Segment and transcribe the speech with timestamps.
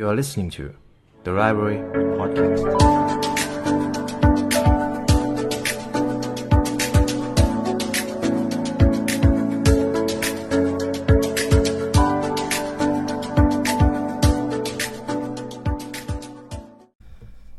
[0.00, 0.64] You are listening to
[1.24, 1.78] the Library
[2.18, 2.62] Podcast.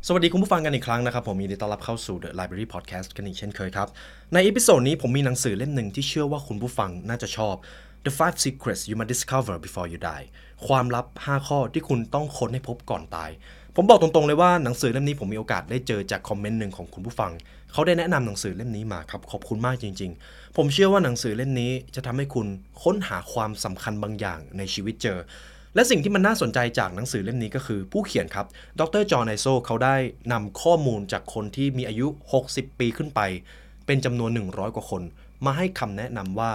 [0.07, 3.87] สวัสดีคุณผู้ฟังกันอีกครั้งนะครับ ผมยินดีต้อนรับเข้าสู่ The Library Podcast กันอีกเช่นเคยครับ
[4.33, 7.55] ในอีพิโซดนี้ผมมีหนังสือเล่มหนึ่งที่เชื่อว่าคุณผู้ฟังน่าจะชอบ
[8.05, 10.25] The Five Secrets You Must Discover Before You Die
[10.67, 13.29] ความลับ 5 ข้อที่คุณต้องค้นให้พบก่อนตาย
[13.75, 17.31] ผมบอกตรงๆเลยว่าหนังสือเล่มนี้ผมมีโอกาสได้เจอจากคอมเมนต์หนึ่งของคุณผู้ฟัง
[17.71, 22.47] เขาได้แนะนำหนังสือเล่มนี้มาครับ ขอบคุณมากจริง ๆ ผมเชื่อว่าหนังสือเล่มนี้จะทำให้คุณ
[22.83, 25.19] ค้นหาความสำคัญบางอย่างในชีวิตเจอ
[25.75, 28.45] และสิ่งที่มันน่าสนใจจากหนังสือเล่มนี้ก็คือผู้เขียนครับ
[28.79, 29.95] ดรจอห์นไอโซเขาได้
[30.31, 32.07] นำข้อมูลจากคนที่มีอายุ
[32.43, 33.21] 60 ปีขึ้นไป
[33.85, 35.03] เป็นจำนวน 100 กว่าคน
[35.45, 36.51] มาให้คำแนะนำว่า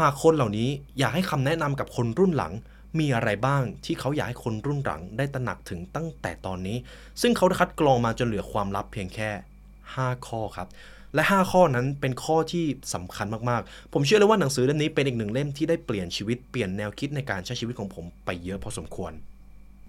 [0.00, 0.68] หากคนเหล่านี้
[0.98, 2.52] อยากให้คำแนะนำกับคนรุ่นหลัง
[2.98, 6.76] มีอะไรบ้างที่เขาอยากให้คนรุ่นหลังได้ตระหนักถึงตั้งแต่ตอนนี้
[7.20, 9.30] ซึ่งเขาคัดกรองมาจนเหลือความลับเพียงแค่
[9.78, 10.68] 5 ข้อครับ
[11.14, 19.12] และ 5 ข้อนั้นเป็นข้อที่สำคัญมากๆ ผมเชื่อเลยว่าหนังสือเล่มนี้เป็นอีกหนึ่งเล่มที่ได้เปลี่ยนชีวิตเปลี่ยนแนวคิดในการใช้ชีวิตของผมไปเยอะพอสมควร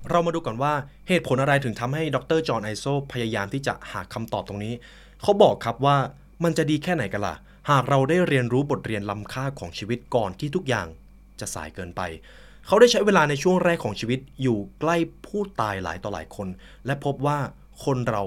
[0.09, 0.73] เรามาดูก่อนว่า
[1.07, 4.73] เหตุผลอะไรถึงทำให้ดรจอห์นไอโซพยายามที่จะหาคำตอบตรงนี้
[5.21, 5.97] เขาบอกครับว่า
[6.43, 7.35] มันจะดีแค่ไหนกันล่ะ
[7.69, 10.87] หากเราได้เรียนรู้บทเรียนล้ำค่าของชีวิตก่อนที่ทุกอย่าง
[11.39, 12.01] จะสายเกินไป
[12.65, 16.47] เขาได้ใช้เวลาในช่วงแรกของชีวิตอยู่ใกล้ผู้ตายหลายต่อหลายคน
[16.85, 17.39] และพบว่า
[17.85, 18.23] คนเรา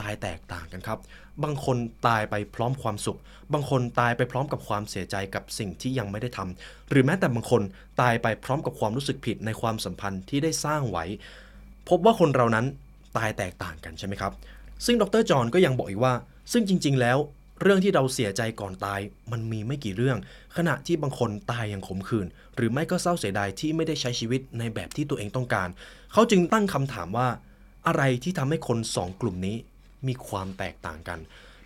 [0.00, 0.98] ตายแตกต่างกันครับ
[1.42, 3.18] บางคนตายไปพร้อมความสุข
[3.52, 7.62] บางคนตายไปพร้อมกับความเสียใจกับสิ่งที่ยังไม่ได้ทำหรือแม้แต่บางคน
[8.00, 11.04] ตายไปพร้อมกับความรู้สึกผิดในความสัมพันธ์ที่ได้สร้างไว้
[11.88, 12.66] พบว่าคนเรานั้น
[13.16, 14.32] ตายแตกต่างกันใช่ไหมครับ
[14.84, 16.14] ซึ่งดรจอห์นก็ยังบอกอีกว่า
[16.52, 17.18] ซึ่งจริง ๆ แล้ว
[17.62, 19.00] เรื่องที่เราเสียใจก่อนตาย
[19.32, 20.18] มันมีไม่กี่เรื่อง
[20.56, 25.68] ขณะที่บางคนตายอย่างขมขื่นหรือไม่ก็เศร้าเสียดายที่ไม่ได้ใช้ชีวิตในแบบที่ตัวเองต้องการ
[26.12, 27.28] เขาจึงตั้งคำถามว่า
[27.86, 29.56] อะไรที่ทำให้คนสองกลุ่มนี้
[30.06, 31.18] มีความแตกต่างกัน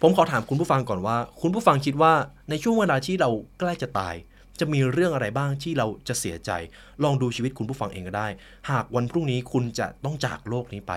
[0.03, 2.13] ผมขอถามคุณผู้ฟังก่อนว่า คุณผู้ฟังคิดว่า
[2.51, 4.15] ในช่วงเวลาที่เราใกล้จะตาย
[4.61, 6.51] จะมีเรื่องอะไรบ้างที่เราจะเสียใจ
[7.05, 8.29] ลองดูชีวิตคุณผู้ฟังเองก็ได้
[8.71, 10.93] หากวันพรุ่งนี้คุณจะต้องจากโลกนี้ไป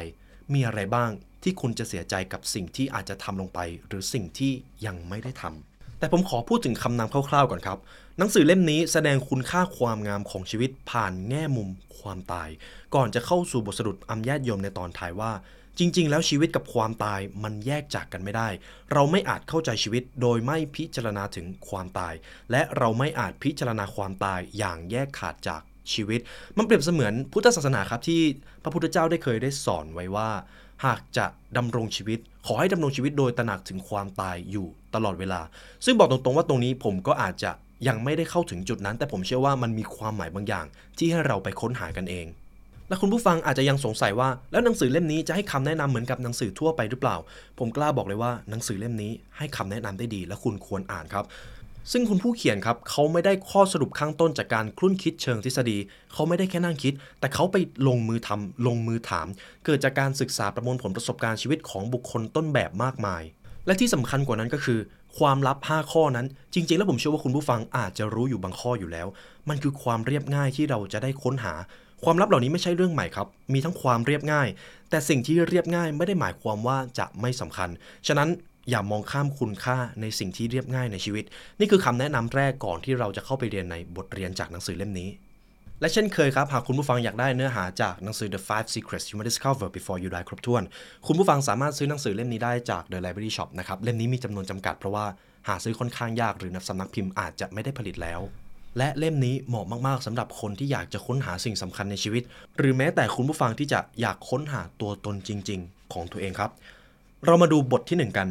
[0.53, 1.09] มีอะไรบ้าง
[1.43, 4.51] ที่คุณจะเสียใจกับสิ่งที่อาจจะทำลงไป หรือสิ่งที่
[4.85, 7.77] ยังไม่ได้ทำแต่ผมขอพูดถึงคำนำคร่าวๆก่อนครับ
[8.17, 11.69] หนังสือเล่มนี้แสดงคุณค่าความงามของชีวิตผ่านแง่มุม
[11.99, 12.49] ความตาย
[12.95, 15.31] ก่อนจะเข้าสู่บทสรุปอัมญาตยมในตอนท้ายว่า
[15.79, 18.49] จริง ๆ แล้วชีวิตกับความตายมันแยกจากกันไม่ได้
[18.93, 22.13] เราไม่อาจเข้าใจชีวิตโดยไม่พิจารณาถึงความตาย
[22.51, 25.61] และเราไม่อาจพิจารณาความตายอย่างแยกขาดจาก
[25.93, 26.19] ชีวิต
[26.57, 28.21] มันเปรียบเสมือนพุทธศาสนาครับที่
[28.63, 30.29] พระพุทธเจ้าได้เคยได้สอนไว้ว่า
[30.85, 31.25] หากจะ
[31.57, 35.41] ดำรงชีวิต ขอให้ดำรงชีวิตโดยตระหนักถึงความตายอยู่ตลอดเวลา
[35.85, 37.51] ซึ่งบอกตรงๆว่าตรงนี้ผมก็อาจจะ
[37.87, 40.65] ยังไม่ได้เข้าถึงจุดนั้น แต่ผมเชื่อว่ามันมีความหมายบางอย่าง
[40.97, 42.27] ที่ให้เราไปค้นหากันเอง
[42.87, 47.17] และคุณผู้ฟังอาจจะยังสงสัยว่า แล้วหนังสือเล่มนี้จะให้คำแนะนำเหมือนกับหนังสือทั่วไปหรือเปล่า
[47.59, 51.25] ผมกล้าบอกเลยว่าหนังสือเล่มนี้ให้คำแนะนำได้ดี และคุณควรอ่านครับ
[51.91, 55.77] ซึ่งคุณผู้เขียนครับเขาไม่ได้ข้อสรุปข้างต้นจากการคลุ่นคิดเชิงทฤษฎี
[56.13, 57.55] เขาไม่ได้แค่นั่งคิด แต่เขาไป
[57.87, 59.27] ลงมือทำลงมือถาม
[59.65, 63.23] เกิดจากการศึกษาประมวลผลประสบการณ์ชีวิตของบุคคลต้นแบบมากมาย
[63.65, 64.79] และที่สำคัญกว่านั้นก็คือ
[65.17, 69.07] ความลับ 5 ข้อนั้น จริง ๆ แล้วผมเชื่อว่าคุณผู้ฟังอาจจะรู้อยู่บางข้ออยู่แล้ว
[69.49, 71.53] มันคือความเรียบง่ายที่เราจะได้ค้นหา
[72.03, 74.47] ความลับเหล่านี้ไม่ใช่เรื่องใหม่ครับ มีทั้งความเรียบง่าย
[74.89, 77.69] แต่สิ่งที่เรียบง่ายไม่ได้หมายความว่าจะไม่สำคัญ
[78.07, 78.29] ฉะนั้น
[78.69, 81.25] อย่ามองข้ามคุณค่าในสิ่งที่เรียบง่ายในชีวิต
[81.59, 85.09] นี่คือคำแนะนำแรกก่อนที่เราจะเข้าไปเรียนในบทเรียนจากหนังสือเล่มนี้
[85.81, 90.63] และเช่นเคยครับ หากคุณผู้ฟังอยากได้เนื้อหาจากหนังสือ The Five Secrets You Must Discover Before You Die ครบถ้วน
[91.07, 95.05] คุณผู้ฟังสามารถซื้อหนังสือเล่มนี้ได้จาก The Library Shop นะครับ เล่มนี้มีจำนวนจำกัดเพราะว่า
[95.47, 98.19] หาซื้อค่อนข้างยากหรือนักสำนักพิมพ์อาจจะไม่ได้ผลิตแล้ว
[98.77, 102.23] และเล่มนี้เหมาะมากๆสำหรับคนที่อยากจะค้นหาสิ่งสำคัญในชีวิต
[102.57, 106.51] หรือแม้แต่คุณผู้ฟังที่จะอยากค้นหาตัวตนจริง ๆ ของตัวเองครับ
[107.25, 108.27] เรามาดูบทที่หนึ่งกัน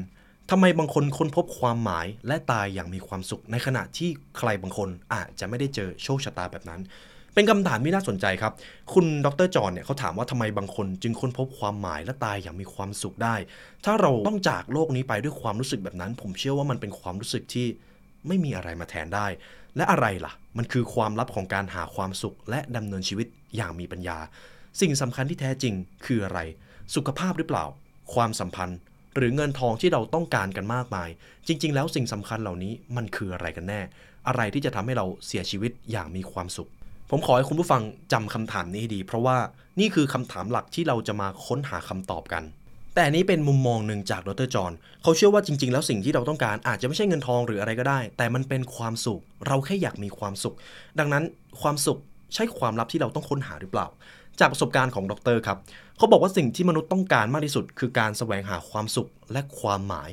[0.50, 6.80] ทำไมบางคนค้นพบความหมายและตายอย่างมีความสุข ในขณะที่ใครบางคนอาจจะไม่ได้เจอโชคชะตาแบบนั้น
[7.34, 8.52] เป็นคำถามที่น่าสนใจครับ
[8.94, 13.36] คุณดรจอห์นเนี่ยเขาถามว่าทำไมบางคนจึงค้นพบความหมายและตายอย่างมีความสุขได้
[13.84, 17.66] ถ้าเราต้องจากโลกนี้ไปด้วยความรู้สึกแบบนั้น ผมเชื่อว่ามันเป็นความรู้สึกที่
[18.26, 19.26] ไม่มีอะไรมาแทนได้
[19.76, 23.26] และอะไรล่ะ มันคือความลับของการหาความสุข และดำเนินชีวิต
[23.56, 24.18] อย่างมีปัญญา
[24.80, 25.74] สิ่งสำคัญที่แท้จริง
[26.04, 26.40] คืออะไร
[26.94, 27.64] สุขภาพหรือเปล่า
[28.14, 28.78] ความสัมพันธ์
[29.18, 31.08] หรือเงินทองที่เราต้องการกันมากมาย
[31.46, 33.80] จริง ๆ แล้วสิ่งสำคัญเหล่านี้มันคืออะไรกันแน่
[34.28, 36.68] อะไรที่จะทำให้เราเสียชีวิตอย่างมีความสุข
[37.10, 37.82] ผมขอให้คุณผู้ฟัง
[38.12, 39.36] จำคำถามนี้ให้ดี เพราะว่า
[39.80, 42.42] นี่คือคำถามหลักที่เราจะมาค้นหาคำตอบกัน
[42.94, 44.72] แต่นนี้เป็นมุมมองหนึ่งจากดรจอห์น
[45.02, 50.54] เขาเชื่อว่าจริง ๆ แล้วสิ่งที่เราต้องการอาจจะไม่ใช่เงินทองหรืออะไรก็ได้ แต่มันเป็นความสุข เราแค่อยากมีความสุข
[50.98, 51.24] ดังนั้น
[51.60, 51.98] ความสุข
[52.34, 53.86] ใช่ความลับที่เราต้องค้นหาหรือเปล่า
[54.40, 55.58] จากประสบการณ์ของดรครับ
[55.96, 60.10] เขาบอกว่าสิ่งที่มนุษย์ต้องการมากที่สุด คือการแสวงหาความสุขและความหมาย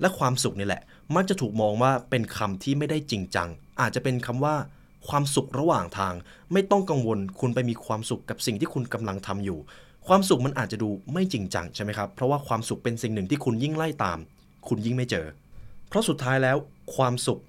[0.00, 0.82] และความสุขนี่แหละ
[1.14, 3.48] มักจะถูกมองว่าเป็นคำที่ไม่ได้จริงจัง
[3.80, 4.54] อาจจะเป็นคำว่า
[5.08, 6.14] ความสุขระหว่างทาง
[6.52, 9.58] ไม่ต้องกังวลคุณไปมีความสุขกับสิ่งที่คุณกำลังทำอยู่
[10.06, 14.18] ความสุขมันอาจจะดูไม่จริงจังใช่ไหมครับเพราะว่าความสุขเป็นสิ่งหนึ่งที่คุณยิ่งไล่ตาม
[14.68, 15.26] คุณยิ่งไม่เจอ
[15.88, 16.56] เพราะสุดท้ายแล้ว
[16.96, 17.40] ความสุข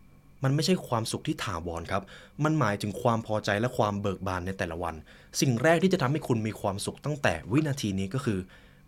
[0.43, 2.03] มันไม่ใช่ความสุขที่ถาวรครับ
[2.43, 4.95] มันหมายถึงความพอใจและความเบิกบานในแต่ละวัน
[5.41, 8.39] สิ่งแรกที่จะทำให้คุณมีความสุขตั้งแต่วินาทีนี้ก็คือ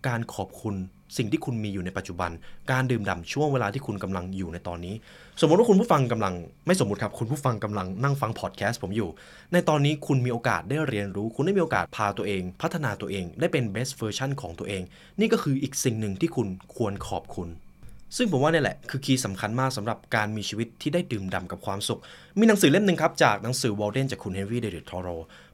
[0.07, 0.75] การขอบคุณ
[1.17, 2.31] สิ่งที่คุณมีอยู่ในปัจจุบัน
[2.71, 4.95] การดื่มด่ำช่วงเวลาที่คุณกำลังอยู่ในตอนนี้
[5.41, 6.33] สมมติว่าคุณผู้ฟังกำลัง
[6.67, 9.09] ไม่สมมติครับ คุณผู้ฟังกำลังนั่งฟังพอดแคสต์ผมอยู่
[9.53, 14.83] ในตอนนี้คุณมีโอกาสได้เรียนรู้ คุณได้มีโอกาสพาตัวเอง พัฒนาตัวเอง ได้เป็น best version ของตัวเอง
[15.19, 17.49] นี่ก็คืออีกสิ่งหนึ่งที่คุณควรขอบคุณ
[18.17, 21.99] ซึ่งผมว่านี่แหละคือ key สำคัญมากสำหรับการมีชีวิตที่ได้ดื่มด่ำกับความสุข
[22.39, 25.07] มีหนังสือเล่มหนึ่งครับจากหนังสือ Walden จากคุณเฮนรี่เดวิดทอโร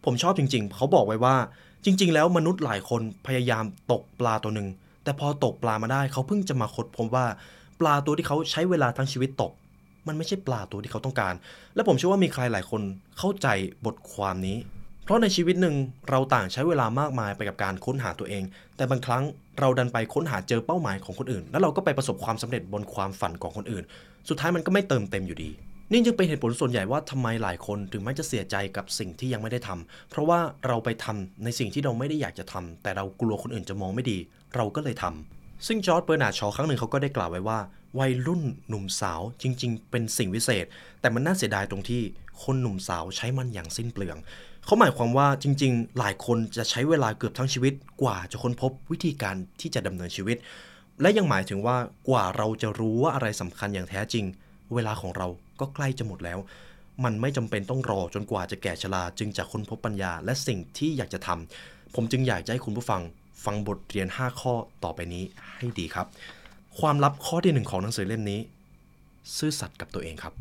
[0.05, 1.35] ผมชอบจริง ๆ เขาบอกไว้ว่า
[1.85, 4.67] จริง ๆ แล้วมนุษย์หลายคนพยายามตกปลาตัวหนึ่ง
[5.03, 7.25] แต่พอตกปลามาได้เขาเพิ่งจะมาค้นพบว่า
[7.79, 9.51] ปลาตัวที่เขาใช้เวลาทั้งชีวิตตก
[10.07, 11.33] มันไม่ใช่ปลาตัวที่เขาต้องการ
[11.75, 12.81] และผมเชื่อว่ามีใครหลายคน
[13.17, 13.47] เข้าใจ
[13.85, 14.57] บทความนี้
[15.03, 15.75] เพราะในชีวิตหนึ่ง
[16.09, 18.43] เราต่างใช้เวลามากมายไปกับการค้นหาตัวเอง
[18.75, 19.23] แต่บางครั้ง
[19.59, 23.83] เราดันไปค้นหาเจอเป้าหมายของคนอื่น แล้วเราก็ไปประสบความสำเร็จบนความฝันของคนอื่น
[24.29, 25.51] สุดท้ายมันก็ไม่เติมเต็มอยู่ดี
[25.91, 34.17] นี่จึงเป็นเหตุผลส่วนใหญ่ว่าทำไมหลายคนถึงไม่จะเสียใจกับสิ่งที่ยังไม่ได้ทำเพราะว่าเราไปทำในสิ่งที่เราไม่ได้อยากจะทำแต่เรากลัวคนอื่นจะมองไม่ดี
[34.55, 37.59] เราก็เลยทำซึ่งจอร์ดเบอร์นาชอครั้งหนึ่งเขาก็ได้กล่าวไว้ว่า
[37.99, 40.65] วัยรุ่นหนุ่มสาวจริง ๆ เป็นสิ่งวิเศษ
[41.01, 42.01] แต่มันน่าเสียดายตรงที่
[42.43, 44.17] คนหนุ่มสาวใช้มันอย่างสิ้นเปลือง
[44.65, 50.37] เขาหมายความว่าจริง ๆ หลายคนจะใช้เวลาเกือบทั้งชีวิต กว่าจะค้นพบวิธีการที่จะดำเนินชีวิต
[51.01, 51.77] และยังหมายถึงว่า
[52.09, 54.25] กว่าเราจะรู้ว่าอะไรสำคัญอย่างแท้จริง
[54.73, 55.27] เวลาของเรา
[55.59, 56.39] ก็ใกล้จะหมดแล้ว
[57.03, 63.01] มันไม่จำเป็นต้องรอจนกว่าจะแก่ชรา จึงจะค้นพบปัญญาและสิ่งที่อยากจะทำผมจึงอยากจะให้คุณผู้ฟัง
[63.45, 64.53] ฟังบทเรียน 5 ข้อ
[64.83, 65.23] ต่อไปนี้
[65.57, 66.07] ให้ดีครับ
[66.79, 68.39] ความลับข้อที่หนึ่งของหนังสือเล่มนี้
[69.37, 70.33] ซื่อสัตย์กับตัวเองครับ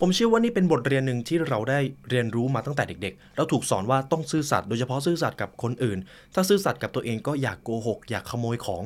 [0.00, 1.80] ผมเชื่อว่านี่เป็นบทเรียนหนึ่งที่เราได้
[2.10, 5.98] เรียนรู้มาตั้งแต่เด็ก ๆ เราถูกสอนว่าต้องซื่อสัตย์โดยเฉพาะซื่อสัตย์กับคนอื่น
[6.34, 8.82] ถ้าซื่อสัตย์กับตัวเองก็อยากโกหก อยากขโมยของ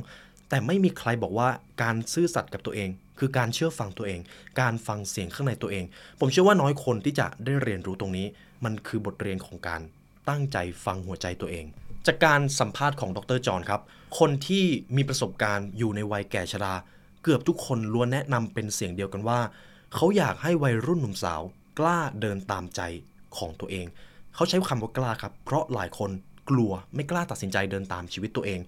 [0.49, 1.49] แต่ไม่มีใครบอกว่า
[1.83, 2.89] การซื่อสัตย์กับตัวเอง
[3.19, 4.21] คือการเชื่อฟังตัวเอง
[4.61, 5.85] การฟังเสียงข้างในตัวเอง
[6.21, 8.27] ผมเชื่อว่าน้อยคนที่จะได้เรียนรู้ตรงนี้
[8.65, 9.81] มันคือบทเรียนของการ
[10.29, 11.67] ตั้งใจฟังหัวใจตัวเอง
[12.07, 13.81] จากการสัมภาษณ์ของดรจอห์นครับ
[14.19, 14.65] คนที่
[14.97, 16.75] มีประสบการณ์อยู่ในวัยแก่ชรา
[17.23, 19.41] เกือบทุกคนล้วนแนะนำเป็นเสียงเดียวกันว่า
[19.95, 21.43] เขาอยากให้วัยรุ่นหนุ่มสาว
[21.79, 22.81] กล้าเดินตามใจ
[23.37, 23.87] ของตัวเอง
[24.35, 26.11] เขาใช้คำว่ากล้าครับ เพราะหลายคน
[26.51, 28.61] กลัวไม่กล้าตัดสินใจเดินตามชีวิตตัวเอง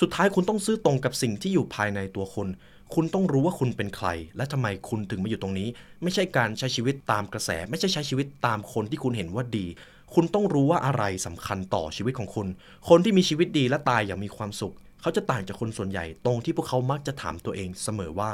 [0.00, 2.48] สุดท้ายคุณต้องซื่อตรงกับสิ่งที่อยู่ภายในตัวคุณ
[2.94, 5.68] คุณต้องรู้ว่าคุณเป็นใคร และทำไมคุณถึงมาอยู่ตรงนี้
[6.02, 9.66] ไม่ใช่การใช้ชีวิตตามกระแส ไม่ใช่ใช้ชีวิตตามคนที่คุณเห็นว่าดี
[10.14, 12.46] คุณต้องรู้ว่าอะไรสำคัญต่อชีวิตของคุณ
[12.88, 18.30] คนที่มีชีวิตดีและตายอย่างมีความสุข เขาจะต่างจากคนส่วนใหญ่ตรงที่พวกเขามักจะถามตัวเองเสมอว่า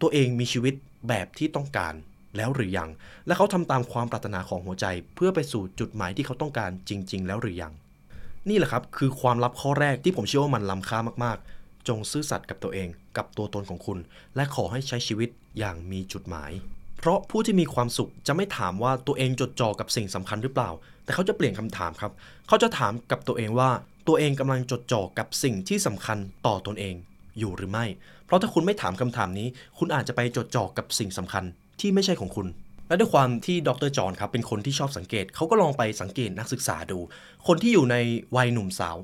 [0.00, 0.74] ตัวเองมีชีวิต
[1.08, 1.94] แบบที่ต้องการ
[2.36, 2.90] แล้วหรือยัง
[3.26, 7.72] และเขาทำตามความปรารถนาของหัวใจ เพื่อไปสู่จุดหมายที่เขาต้องการจริง ๆ แล้วหรือยัง
[8.48, 13.98] นี่แหละครับคือความลับข้อแรกที่ผมเชื่อว่ามันล้ำค่ามากๆ จงซื่อสัตย์กับตัวเอง กับตัวตนของคุณ
[14.36, 15.28] และขอให้ใช้ชีวิต
[15.58, 16.52] อย่างมีจุดหมาย
[16.98, 20.70] เพราะผู้ที่มีความสุขจะไม่ถามว่าตัวเองจดจ่อกับสิ่งสำคัญหรือเปล่า
[21.04, 22.12] แต่เขาจะเปลี่ยนคำถามครับ
[22.48, 23.70] เขาจะถามกับตัวเองว่า
[24.08, 26.94] ตัวเองกำลังจดจ่อกับสิ่งที่สำคัญต่อตนเอง
[27.38, 27.86] อยู่หรือไม่
[28.26, 31.44] เพราะถ้าคุณไม่ถามคำถามนี้ คุณอาจจะไปจดจ่อกับสิ่งสำคัญ
[31.80, 32.46] ที่ไม่ใช่ของคุณ
[32.88, 36.98] และด้วยความที่ดรจอห์นครับเป็นคนที่ชอบสังเกต เขาก็ลองไปสังเกตนักศึกษาดู
[37.46, 37.96] คนที่อยู่ใน
[38.36, 38.96] วัยหนุ่มสาว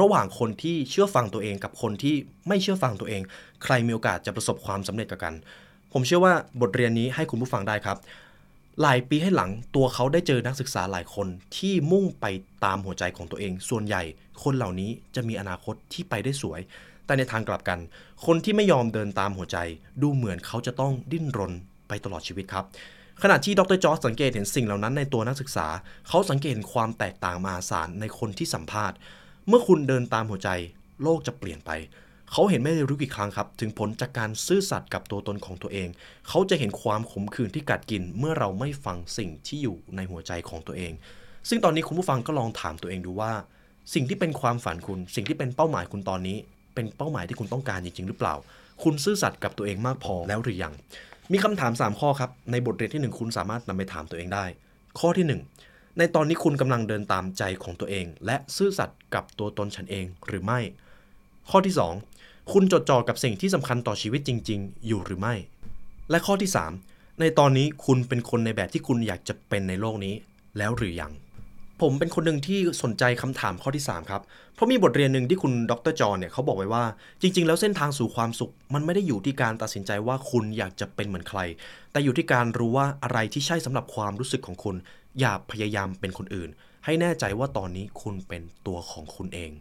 [0.00, 2.16] ระหว่างคนที่เชื่อฟังตัวเองกับคนที่
[2.48, 3.22] ไม่เชื่อฟังตัวเอง
[3.64, 5.34] ใครมีโอกาสจะประสบความสำเร็จกับกัน
[5.92, 7.98] ผมเชื่อว่าบทเรียนนี้ให้คุณผู้ฟังได้ครับ
[8.82, 11.26] หลายปีให้หลังตัวเขาได้เจอนักศึกษาหลายคน
[11.56, 12.26] ที่มุ่งไป
[12.64, 14.02] ตามหัวใจของตัวเอง ส่วนใหญ่
[14.42, 16.60] คนเหล่านี้จะมีอนาคตที่ไปได้สวย
[17.06, 17.78] แต่ในทางกลับกัน
[18.26, 19.58] คนที่ไม่ยอมเดินตามหัวใจ
[20.02, 21.52] ดูเหมือนเขาจะต้องดิ้นรน
[21.88, 22.64] ไปตลอดชีวิตครับ
[23.22, 25.66] ขณะที่ดรจอร์จสังเกตเห็นสิ่งเหล่านั้นในตัวนักศึกษา
[26.08, 28.96] เขาสังเกตเห็นความแตกต่างมหาศาลในคนที่สัมภาษณ์
[29.48, 30.50] เมื่อคุณเดินตามหัวใจ
[31.02, 31.70] โลกจะเปลี่ยนไป
[32.32, 35.88] เขาเห็นไม่รู้กี่ครั้งครับ ถึงผลจากการซื่อสัตย์กับตัวตนของตัวเอง
[36.28, 40.92] เขาจะเห็นความขมขื่นที่กัดกิน เมื่อเราไม่ฟังสิ่งที่อยู่ในหัวใจของตัวเอง
[41.48, 43.32] ซึ่งตอนนี้คุณผู้ฟังก็ลองถามตัวเองดูว่า
[43.94, 46.36] สิ่งที่เป็นความฝันคุณ สิ่งที่เป็นเป้าหมายคุณตอนนี้
[46.74, 48.34] เป็นเป้าหมายที่คุณต้องการจริง ๆ หรือเปล่า
[48.82, 50.72] คุณซื่อสัตย์กับตัวเองมากพอแล้วหรือยัง
[51.32, 54.44] มีคำถาม 3 ข้อครับ ในบทเรียนที่ 1 คุณสามารถนำไปถามตัวเองได้
[54.98, 55.26] ข้อที่
[55.60, 60.60] 1 ในตอนนี้คุณกำลังเดินตามใจของตัวเอง และซื่อสัตย์กับตัวตนฉันเองหรือไม่
[61.50, 62.17] ข้อที่ 2
[62.54, 65.34] คุณจดจ่อกับสิ่งที่สำคัญต่อชีวิตจริง ๆ อยู่หรือไม่
[66.10, 66.50] และข้อที่
[66.84, 70.14] 3 ในตอนนี้คุณเป็นคนในแบบที่คุณอยากจะเป็นในโลกนี้
[70.58, 71.12] แล้วหรือยัง
[71.80, 74.22] ผมเป็นคนหนึ่งที่สนใจคำถามข้อที่ 3 ครับ
[74.54, 76.84] เพราะมีบทเรียนหนึ่งที่คุณดรจอห์นเนี่ยเขาบอกไว้ว่า
[77.22, 81.40] จริง ๆ แล้วเส้นทางสู่ความสุข มันไม่ได้อยู่ที่การตัดสินใจว่าคุณอยากจะเป็นเหมือนใคร
[81.92, 84.76] แต่อยู่ที่การรู้ว่าอะไรที่ใช่สำหรับความรู้สึกของคุณ
[85.20, 86.50] อย่าพยายามเป็นคนอื่น
[86.84, 89.52] ให้แน่ใจว่าตอนนี้คุณเป็นตัวของคุณเอง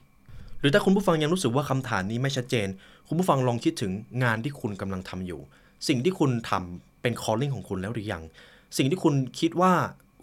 [0.59, 2.67] หรือถ้าคุณผู้ฟังยังรู้สึกว่าคำถามนี้ไม่ชัดเจน
[3.07, 3.91] คุณผู้ฟังลองคิดถึง
[4.23, 5.39] งานที่คุณกำลังทำอยู่
[5.87, 8.23] สิ่งที่คุณทำเป็น calling ของคุณแล้วหรือยัง
[8.77, 9.73] สิ่งที่คุณคิดว่า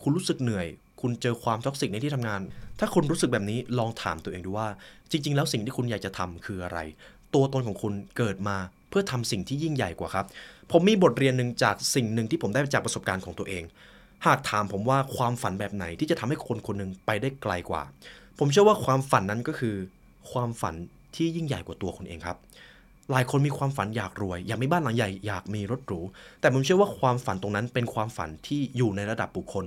[0.02, 0.66] คุณรู้สึกเหนื่อย
[1.00, 2.40] คุณเจอความ toxic ในที่ทำงาน
[2.78, 4.68] ถ้าคุณรู้สึกแบบนี้ลองถามตัวเองดูว่า
[5.10, 6.78] จริง ๆ แล้วสิ่งที่คุณอยากจะทำคืออะไร
[7.34, 8.56] ตัวตนของคุณเกิดมา
[8.88, 10.26] เพื่อทำสิ่งที่ยิ่งใหญ่กว่าครับ
[10.72, 13.64] ผมมีบทเรียนหนึ่งจากสิ่งหนึ่งที่ผมได้จากประสบการณ์ของตัวเอง
[14.26, 17.82] หากถามผมว่าความฝันแบบไหนที่จะทำให้คนคนหนึ่งไปได้ไกลกว่า
[18.38, 19.76] ผมเชื่อว่าความฝันนั้นก็คือ
[20.32, 20.74] ความฝัน
[21.16, 22.36] ที่ยิ่งใหญ่กว่าตัวคุณเองครับ
[23.10, 26.00] หลายคนมีความฝันอยากรวย อยากมีบ้านหลังใหญ่อยากมีรถหรู
[26.40, 29.64] แต่ผมเชื่อว่าความฝันตรงนั้นเป็นความฝันที่อยู่ในระดับบุคคล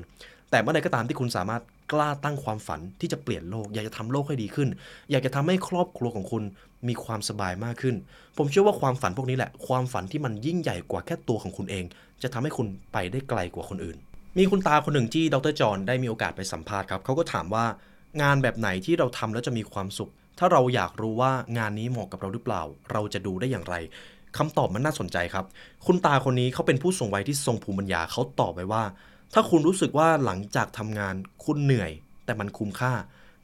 [0.51, 1.61] แต่เมื่อใดก็ตามที่คุณสามารถ
[1.91, 4.69] กล้าตั้งความฝันที่จะเปลี่ยนโลก อยากจะทำโลกให้ดีขึ้น
[5.11, 6.43] อยากจะทำให้ครอบครัวของคุณ
[6.87, 7.95] มีความสบายมากขึ้น
[8.37, 11.85] ผมเชื่อว่าความฝันพวกนี้แหละ ความฝันที่มันยิ่งใหญ่กว่าแค่ตัวของคุณเอง
[12.21, 13.97] จะทำให้คุณไปได้ไกลกว่าคนอื่น
[14.37, 17.65] มีคุณตาคนหนึ่งที่ดรจอห์นได้มีโอกาสไปสัมภาษณ์ครับเขาก็ถามว่า
[18.21, 23.75] งานแบบไหนที่เราทำแล้วจะมีความสุข ถ้าเราอยากรู้ว่างานนี้เหมาะกับเราหรือเปล่า เราจะดูได้อย่างไร
[24.37, 25.45] คำตอบมันน่าสนใจครับ
[25.85, 28.83] คุณตาคนนี้เขาเป็นผู้สูงวัยที่ทรงภูมิปัญญาเขาตอบไว้ว่า
[29.33, 31.15] ถ้าคุณรู้สึกว่าหลังจากทำงาน
[31.45, 31.91] คุณเหนื่อย
[32.25, 32.93] แต่มันคุ้มค่า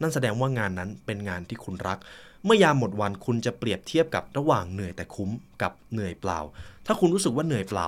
[0.01, 1.97] นั่นแสดงว่างานนั้นเป็นงานที่คุณรัก
[2.45, 5.29] เมื่อยามหมดวันคุณจะเปรียบเทียบกับระหว่างเหนื่อยแต่คุ้ม
[5.61, 6.39] กับเหนื่อยเปล่า
[6.85, 7.87] ถ้าคุณรู้สึกว่าเหนื่อยเปล่า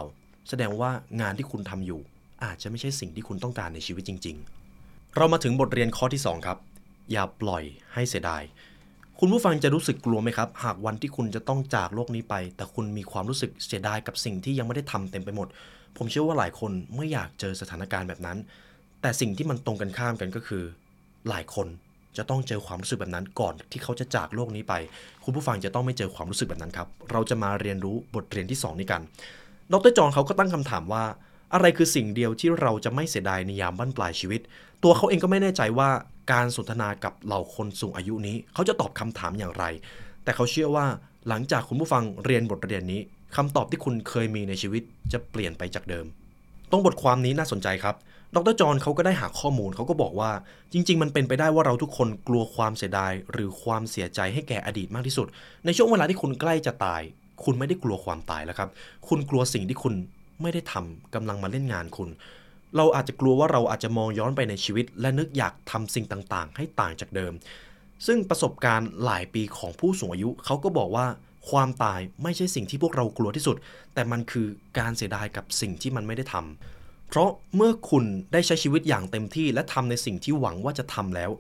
[0.50, 2.02] แสดงว่างานที่คุณทำอยู่
[2.44, 4.36] อาจจะไม่ใช่สิ่งที่คุณต้องการในชีวิตจริง
[4.76, 6.58] ๆ เรามาถึงบทเรียนข้อที่ 2 ครับ
[7.12, 8.44] อย่าปล่อยให้เสียดาย
[9.20, 15.48] คุณผู้ฟังจะรู้สึกกลัวไหมครับ หากวันที่คุณจะต้องจากโลกนี้ไป แต่คุณมีความรู้สึกเสียดายกับสิ่งที่ยังไม่ได้ทำเต็มไปหมด
[15.98, 18.38] ผมเชื่อว่าหลายคนไม่อยากเจอสถานการณ์แบบนั้น
[19.02, 20.64] แต่สิ่งที่มันตรงกันข้ามกันก็คือ
[21.30, 21.68] หลายคน
[22.18, 24.74] จะต้องเจอความรู้สึกแบบนั้นก่อนที่เขาจะจากโลกนี้ไป
[25.24, 29.02] คุณผู้ฟังจะต้องไม่เจอความรู้สึกแบบนั้นครับ เราจะมาเรียนรู้บทเรียนที่สองนี้กัน
[29.74, 31.04] ดรจอนเขาก็ตั้งคำถามว่า
[31.54, 34.42] อะไรคือสิ่งเดียวที่เราจะไม่เสียดายในยามบั้นปลายชีวิต
[34.84, 35.90] ตัวเขาเองก็ไม่แน่ใจว่า
[36.32, 39.64] การสนทนากับเหล่าคนสูงอายุนี้ เขาจะตอบคำถามอย่างไร
[40.24, 40.86] แต่เขาเชื่อว่า
[41.28, 43.02] หลังจากคุณผู้ฟังเรียนบทเรียนนี้
[43.36, 46.06] คำตอบที่คุณเคยมีในชีวิตจะเปลี่ยนไปจากเดิม
[46.72, 47.96] ตรงบทความนี้น่าสนใจครับ
[48.36, 50.32] ดรจอห์นเขาก็ได้หาข้อมูลเขาก็บอกว่า
[50.74, 55.28] จริง ๆ มันเป็นไปได้ว่าเราทุกคนกลัวความเสียดาย หรือความเสียใจให้แก่อดีตมากที่สุด
[55.66, 57.02] ในช่วงเวลาที่คุณใกล้จะตาย
[57.44, 58.70] คุณไม่ได้กลัวความตายแล้วครับ
[59.08, 59.94] คุณกลัวสิ่งที่คุณ
[60.42, 62.10] ไม่ได้ทำกำลังมาเล่นงานคุณ
[62.78, 67.34] เราอาจจะกลัวว่าเราอาจจะมองย้อนไปในชีวิต และนึกอยากทำสิ่งต่างๆ ให้ต่างจากเดิม
[68.06, 71.08] ซึ่งประสบการณ์หลายปีของผู้สูงอายุเขาก็บอกว่า
[71.50, 73.58] ความตายไม่ใช่สิ่งที่พวกเรากลัวที่สุด
[73.94, 74.48] แต่มันคือ
[74.80, 78.04] การเสียดายกับสิ่งที่มันไม่ได้ทำเพราะเมื่อคุณ
[78.34, 81.32] ได้ใช้ชีวิตอย่างเต็มที่และทำในสิ่งที่หวังว่าจะทำแล้ว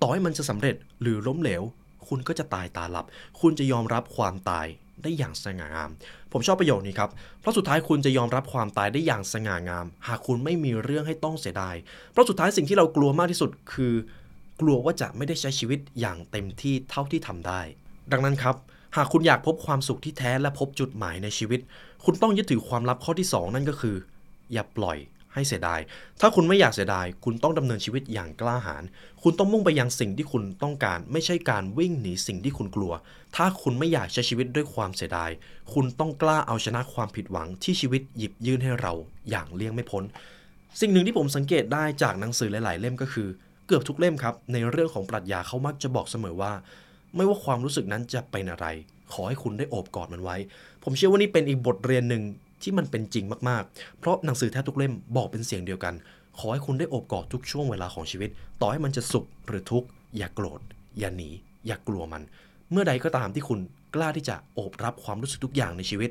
[0.00, 1.62] ต่อให้มันจะสำเร็จหรือล้มเหลว
[2.08, 3.06] คุณก็จะตายตาหลับ
[3.40, 4.66] คุณจะยอมรับความตาย
[5.02, 5.90] ได้อย่างสง่างาม
[6.32, 7.10] ผมชอบประโยคนี้ครับ
[7.40, 11.76] เพราะสุดท้ายคุณจะยอมรับความตายได้อย่างสง่างาม หากคุณไม่มีเรื่องให้ต้องเสียดาย
[12.12, 13.94] เพราะสุดท้ายสิ่งที่เรากลัวมากที่สุดคือ
[14.60, 17.60] กลัวว่าจะไม่ได้ใช้ชีวิตอย่างเต็มที่เท่าที่ทำได้
[18.12, 18.56] ดังนั้นครับ
[18.96, 21.60] หากคุณอยากพบความสุขที่แท้และพบจุดหมายในชีวิต
[22.04, 23.96] คุณต้องยึดถือความลับข้อที่ 2 นั่นก็คือ
[24.52, 24.98] อย่าปล่อย
[25.34, 25.80] ให้เสียดาย
[26.20, 28.84] ถ้าคุณไม่อยากเสียดาย คุณต้องดำเนินชีวิตอย่างกล้าหาญ
[29.22, 32.92] คุณต้องมุ่งไปยังสิ่งที่คุณต้องการ ไม่ใช่การวิ่งหนีสิ่งที่คุณกลัว
[33.36, 35.30] ถ้าคุณไม่อยากใช้ชีวิตด้วยความเสียดาย
[35.72, 38.92] คุณต้องกล้าเอาชนะความผิดหวังที่ชีวิตหยิบยื่นให้เรา
[39.30, 40.04] อย่างเลี่ยงไม่พ้น
[40.80, 43.28] สิ่งหนึ่งที่ผมสังเกตได้จากหนังสือหลาย ๆ เล่มก็คือ
[43.66, 46.52] เกือบทุกเล่มครับ ในเรื่องของปรัชญาเขามักจะบอกเสมอว่า
[47.16, 48.66] ไม่ว่าความรู้สึกนั้นจะเป็นอะไร
[49.12, 50.36] ขอให้คุณได้โอบกอดมันไว้
[50.84, 52.22] ผมเชื่อว่านี่เป็นอีกบทเรียนหนึ่ง
[52.62, 55.94] ที่มันเป็นจริงมากๆ เพราะหนังสือแทบทุกเล่มบอกเป็นเสียงเดียวกัน
[56.38, 58.30] ขอให้คุณได้โอบกอดทุกช่วงเวลาของชีวิต
[58.60, 60.60] ต่อให้มันจะสุขหรือทุกข์อย่าโกรธ
[60.98, 61.30] อย่าหนี
[61.66, 62.22] อย่ากลัวมัน
[62.70, 63.58] เมื่อใดก็ตามที่คุณ
[63.94, 66.10] กล้าที่จะโอบรับความรู้สึกทุกอย่างในชีวิต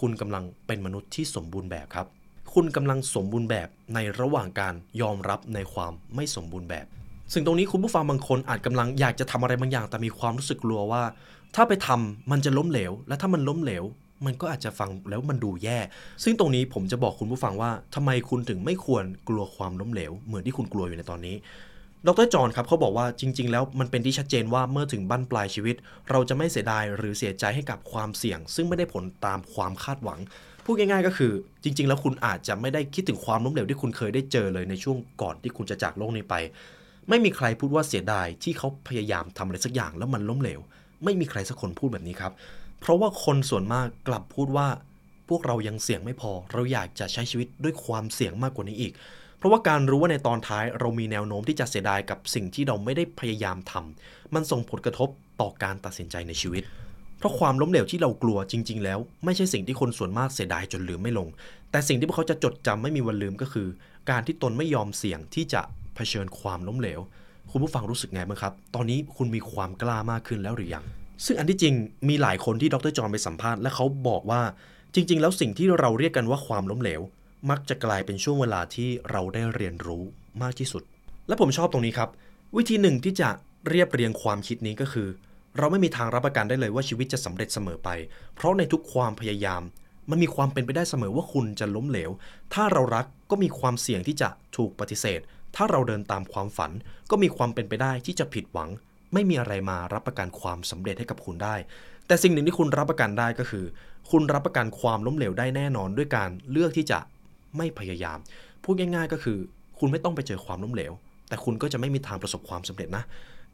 [0.00, 2.06] คุณกำลังเป็นมนุษย์ที่สมบูรณ์แบบครับ
[2.54, 6.86] คุณกำลังสมบูรณ์แบบในระหว่างการยอมรับในความไม่สมบูรณ์แบบ
[7.32, 11.02] ซึ่งตรงนี้คุณผู้ฟังบางคนอาจกำลังอยากจะทำอะไรบางอย่างแต่มีความรู้สึกกลัวว่า
[11.54, 13.84] ถ้าไปทำมันจะล้มเหลว และถ้ามันล้มเหลว
[14.26, 15.78] มันก็อาจจะฟังแล้วมันดูแย่
[16.24, 21.36] ซึ่งตรงนี้ผมจะบอกคุณผู้ฟังว่าทำไมคุณถึงไม่ควรกลัวความล้มเหลว เหมือนที่คุณกลัวอยู่ในตอนนี้
[22.06, 25.76] ดรจอห์นครับเขาบอกว่าจริง ๆ แล้วมันเป็นที่ชัดเจนว่าเมื่อถึงบั้นปลายชีวิต
[26.10, 30.18] เราจะไม่เสียดายหรือเสียใจให้กับความเสี่ยง ซึ่งไม่ได้ผลตามความคาดหวัง
[30.64, 36.34] พูดง่ายๆก็คือ จริง ๆ แล้วคุณอาจจะไม่ได้คิดถึงความล้มเหลวที่คุณเคยได้เจอเลยในช่วงก่อนที่คุณจะจากโลกนี้ไป
[37.08, 40.60] ไม่มีใครพูดว่าเสียดายที่เขาพยายามทำอะไรสักอย่างแล้วมันล้มเหลว
[41.04, 42.32] ไม่มีใครสักคนพูดแบบนี้ครับ
[42.80, 44.68] เพราะว่าคนส่วนมากกลับพูดว่า
[45.28, 48.92] พวกเรายังเสี่ยงไม่พอ เราอยากจะใช้ชีวิตด้วยความเสี่ยงมากกว่านี้อีก
[49.38, 55.08] เพราะว่าการรู้ว่าในตอนท้ายเรามีแนวโน้มที่จะเสียดายกับสิ่งที่เราไม่ได้พยายามทำมันส่งผลกระทบ
[55.40, 56.62] ต่อการตัดสินใจในชีวิต
[57.18, 61.28] เพราะความล้มเหลวที่เรากลัวจริง ๆ แล้ว ไม่ใช่สิ่งที่คนส่วนมากเสียดายจนลืมไม่ลง
[61.70, 63.68] แต่สิ่งที่พวกเขาจะจดจำไม่มีวันลืมก็คือ
[64.10, 65.60] การที่ตนไม่ยอมเสี่ยงที่จะ
[65.94, 67.00] เผชิญความล้มเหลว
[67.50, 70.84] คุณผู้ฟังรู้สึกไงบ้างครับ ตอนนี้คุณมีความกล้ามากขึ้นแล้วหรือยัง
[71.24, 71.74] ซึ่งอันที่จริง
[72.08, 74.42] มีหลายคนที่ดรจอห์นไปสัมภาษณ์และเขาบอกว่า
[74.94, 77.00] จริง ๆ แล้วสิ่งที่เราเรียกกันว่าความล้มเหลว
[77.50, 80.02] มักจะกลายเป็นช่วงเวลาที่เราได้เรียนรู้
[80.42, 80.82] มากที่สุด
[81.28, 82.08] และผมชอบตรงนี้ครับ
[82.56, 83.28] วิธีหนึ่งที่จะ
[83.68, 85.08] เรียบเรียงความคิดนี้ก็คือ
[85.58, 87.88] เราไม่มีทางรับประกันได้เลยว่าชีวิตจะสำเร็จเสมอไป
[88.34, 89.62] เพราะในทุกความพยายาม
[90.10, 92.10] มันมีความเป็นไปได้เสมอว่าคุณจะล้มเหลว
[92.54, 95.20] ถ้าเรารักก็มีความเสี่ยงที่จะถูกปฏิเสธ
[95.56, 96.70] ถ้าเราเดินตามความฝัน
[97.10, 98.70] ก็มีความเป็นไปได้ที่จะผิดหวัง
[99.12, 101.54] ไม่มีอะไรมารับประกันความสำเร็จให้กับคุณได้
[102.06, 103.64] แต่สิ่งหนึ่งที่คุณรับประกันได้ก็คือ
[104.10, 106.98] คุณรับประกันความล้มเหลวได้แน่นอนด้วยการเลือกที่จะ
[107.56, 108.18] ไม่พยายาม
[108.64, 109.38] พูดง่ายๆก็คือ
[109.78, 110.92] คุณไม่ต้องไปเจอความล้มเหลว
[111.28, 113.04] แต่คุณก็จะไม่มีทางประสบความสำเร็จนะ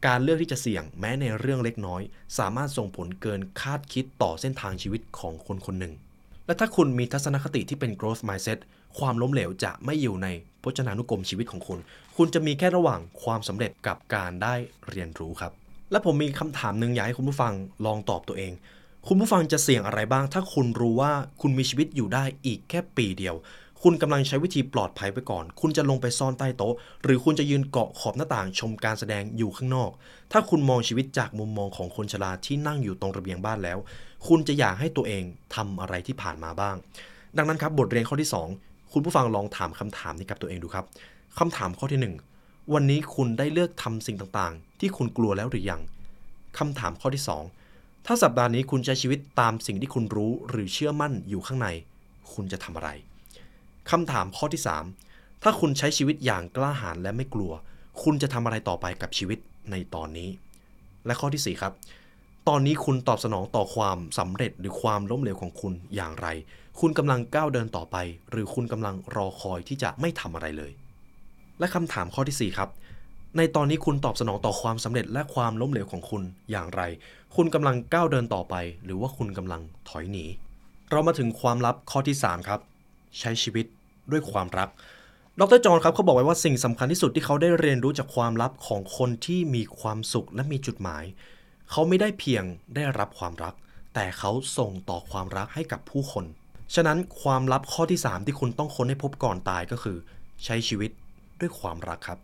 [0.06, 2.02] การเลือกที่จะเสี่ยงแม้ในเรื่องเล็กน้อย
[2.38, 5.92] สามารถส่งผลเกินคาดคิดต่อเส้นทางชีวิตของคนคนหนึ่ง
[6.46, 8.58] และถ้าคุณมีทัศนคติที่เป็น growth mindset
[8.98, 10.28] ความล้มเหลวจะไม่อยู่ใน
[10.62, 11.78] พจนานุกรมชีวิตของคุณ
[12.16, 14.54] คุณจะมีแค่ระหว่างความสำเร็จกับการได้
[14.88, 15.52] เรียนรู้ครับ
[15.90, 17.52] และผมมีคำถามหนึ่งอยากให้คุณผู้ฟัง
[17.86, 18.52] ลองตอบตัวเอง
[19.08, 23.36] คุณผู้ฟังจะเสี่ยงอะไรบ้าง ถ้าคุณรู้ว่าคุณมีชีวิตอยู่ได้อีกแค่ปีเดียว
[23.82, 29.90] คุณกำลังใช้วิธีปลอดภัยไว้ก่อน คุณจะลงไปซ่อนใต้โต๊ะ หรือคุณจะยืนเกาะขอบหน้าต่างชมการแสดงอยู่ข้างนอก
[30.32, 33.78] ถ้าคุณมองชีวิตจากมุมมองของคนชราที่นั่งอยู่ตรงระเบียงบ้านแล้ว
[34.26, 35.24] คุณจะอยากให้ตัวเอง
[35.54, 36.76] ทำอะไรที่ผ่านมาบ้าง
[37.36, 40.84] ดังนั้นครับบทเรียนข้อที่2 คุณผู้ฟังลองถามคำถามนี้กับตัวเองดูครับ
[41.38, 42.00] คำถามข้อที่
[42.36, 45.80] 1 วันนี้คุณได้เลือกทำสิ่งต่างๆ ที่คุณกลัวแล้วหรือยัง
[46.58, 47.22] คำถามข้อที่
[47.64, 51.68] 2 ถ้าสัปดาห์นี้คุณใช้ชีวิตตามสิ่งที่คุณรู้หรือเชื่อมั่นอยู่ข้างใน
[52.32, 52.90] คุณจะทำอะไร
[53.90, 54.62] คำถามข้อที่
[55.02, 57.52] 3 ถ้าคุณใช้ชีวิตอย่างกล้าหาญและไม่กลัว
[58.02, 59.38] คุณจะทำอะไรต่อไปกับชีวิต
[59.70, 60.28] ในตอนนี้
[61.06, 61.72] และข้อที่ 4 ครับ
[62.48, 66.26] ตอนนี้คุณตอบสนองต่อความสำเร็จหรือความล้มเหลวของคุณอย่างไร
[66.80, 67.96] คุณกำลังก้าวเดินต่อไป
[68.30, 70.72] หรือคุณกำลังรอคอยที่จะไม่ทำอะไรเลย
[71.58, 72.70] และคำถามข้อที่ 4 ครับ
[73.36, 76.82] ในตอนนี้คุณตอบสนองต่อความสำเร็จและความล้มเหลวของคุณอย่างไร
[77.36, 80.24] คุณกำลังก้าวเดินต่อไป หรือว่าคุณกำลังถอยหนี
[80.90, 82.60] เรามาถึงความลับข้อที่ 3 ครับ
[83.18, 83.66] ใช้ชีวิต
[84.10, 84.68] ด้วยความรัก
[85.40, 91.04] ดรจอห์นครับเขาบอกไว้ว่าสิ่งสำคัญที่สุดที่เขาได้เรียนรู้จากความลับของคนที่มีความสุขและมีจุดหมาย
[91.70, 93.54] เขาไม่ได้เพียงได้รับความรัก
[93.94, 96.24] แต่เขาส่งต่อความรักให้กับผู้คน
[96.74, 99.96] ฉะนั้นความลับข้อที่ 3 ที่คุณต้องค้นให้พบก่อนตายก็คือ
[100.44, 100.90] ใช้ชีวิต
[101.40, 102.18] ด้วยความรักครับ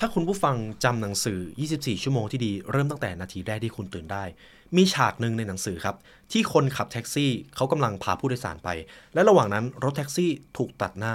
[0.00, 1.38] ถ้าคุณผู้ฟังจำหนังสือ
[1.72, 4.24] 24 ชั่วโมงที่ดีเริ่มตั้งแต่นาทีแรกที่คุณตื่นได้
[4.76, 5.96] มีฉากหนึ่งในหนังสือครับ
[6.32, 8.68] ที่คนขับแท็กซี่เขากำลังพาผู้โดยสารไป
[9.14, 11.14] และระหว่างนั้นรถแท็กซี่ถูกตัดหน้า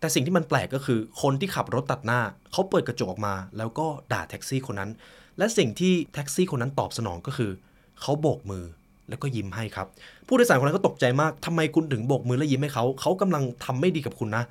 [0.00, 2.20] แต่สิ่งที่มันแปลกก็คือ คนที่ขับรถตัดหน้า
[2.52, 4.90] เขาเปิดกระจกออกมา แล้วก็ด่าแท็กซี่คนนั้น
[5.38, 7.50] และสิ่งที่แท็กซี่คนนั้นตอบสนองก็คือ
[8.00, 8.64] เขาโบกมือ
[9.08, 9.86] แล้วก็ยิ้มให้ครับ
[10.26, 14.44] ผู้โดยสารคนนั้นก็ตกใจมากทำไมคุณถึงโบกมือและยิ้มให้เขา เขากำลังทำไม่ดีกับคุณนะ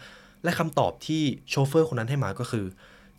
[0.43, 2.65] และคำตอบที่โชเฟอร์คนนั้นให้มาก็คือ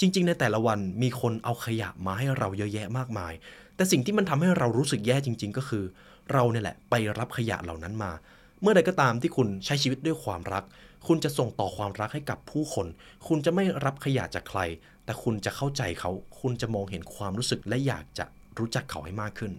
[0.01, 3.33] จริง ๆ ในแต่ละวันมีคนเอาขยะมาให้เราเยอะแยะมากมาย
[3.77, 5.85] แต่สิ่งที่มันทำให้เรารู้สึกแย่จริง ๆ ก็คือ
[6.33, 8.13] เราเนี่ยแหละไปรับขยะเหล่านั้นมา
[8.63, 10.65] เมื่อใดก็ตามที่คุณใช้ชีวิตด้วยความรัก
[11.07, 12.87] คุณจะส่งต่อความรักให้กับผู้คน
[13.27, 14.61] คุณจะไม่รับขยะจากใคร
[15.05, 18.25] แต่คุณจะเข้าใจเขา คุณจะมองเห็นความรู้สึกและอยากจะ
[18.59, 19.53] รู้จักเขาให้มากขึ้น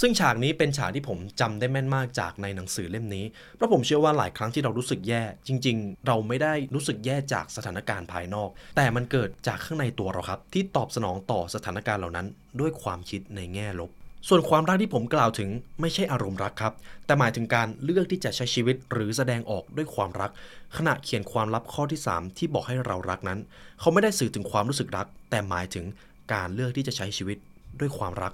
[0.00, 3.24] ซึ่งฉากนี้เป็นฉากที่ผมจำได้แม่นมากจากในหนังสือเล่มนี้
[3.56, 12.26] เพราะผมเชื่อว่าหลายครั้งที่เรารู้สึกแย่ จริง ๆ เราไม่ได้รู้สึกแย่จากสถานการณ์ภายนอก แต่มันเกิดจากข้างในตัวเราครับ ที่ตอบสนองต่อสถานการณ์เหล่านั้น
[12.60, 13.90] ด้วยความคิดในแง่ลบ
[14.28, 16.72] ส่วนความรักที่ผมกล่าวถึงไม่ใช่อารมณ์รักครับ
[17.06, 20.30] แต่หมายถึงการเลือกที่จะใช้ชีวิตหรือแสดงออกด้วยความรัก
[20.76, 23.38] ขณะเขียนความลับข้อที่ 3 ที่บอกให้เรารักนั้น
[23.80, 25.84] เขาไม่ได้สื่อถึงความรู้สึกรัก แต่หมายถึง
[26.32, 27.38] การเลือกที่จะใช้ชีวิต
[27.80, 28.32] ด้วยความรัก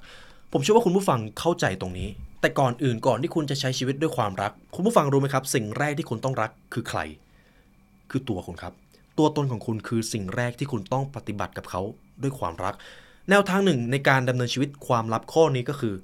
[0.55, 2.09] ผมเชื่อว่าคุณผู้ฟังเข้าใจตรงนี้
[2.41, 7.01] แต่ก่อนอื่นก่อนที่คุณจะใช้ชีวิตด้วยความรัก คุณผู้ฟังรู้ไหมครับ สิ่งแรกที่คุณต้องรักคือใคร
[8.11, 8.73] คือตัวคุณครับ
[9.19, 11.81] ตัวตนของคุณคือสิ่งแรกที่คุณต้องปฏิบัติกับเขา
[12.23, 12.75] ด้วยความรัก
[13.31, 15.95] แนวทางหนึ่งในการดำเนินชีวิตความลับข้อนี้ก็คือ